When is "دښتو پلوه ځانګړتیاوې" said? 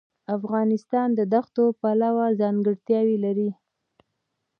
1.33-3.17